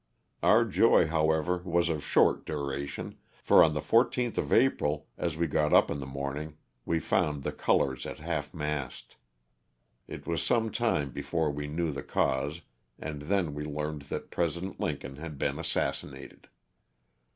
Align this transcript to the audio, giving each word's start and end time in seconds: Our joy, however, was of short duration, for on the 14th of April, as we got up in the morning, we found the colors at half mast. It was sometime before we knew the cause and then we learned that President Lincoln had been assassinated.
Our 0.41 0.65
joy, 0.65 1.05
however, 1.05 1.59
was 1.63 1.87
of 1.87 2.03
short 2.03 2.43
duration, 2.43 3.19
for 3.43 3.63
on 3.63 3.75
the 3.75 3.81
14th 3.81 4.35
of 4.39 4.51
April, 4.51 5.05
as 5.15 5.37
we 5.37 5.45
got 5.45 5.73
up 5.73 5.91
in 5.91 5.99
the 5.99 6.07
morning, 6.07 6.57
we 6.85 6.97
found 6.97 7.43
the 7.43 7.51
colors 7.51 8.07
at 8.07 8.17
half 8.17 8.51
mast. 8.51 9.17
It 10.07 10.25
was 10.25 10.41
sometime 10.41 11.11
before 11.11 11.51
we 11.51 11.67
knew 11.67 11.91
the 11.91 12.01
cause 12.01 12.61
and 12.97 13.21
then 13.21 13.53
we 13.53 13.63
learned 13.63 14.01
that 14.09 14.31
President 14.31 14.79
Lincoln 14.79 15.17
had 15.17 15.37
been 15.37 15.59
assassinated. 15.59 16.47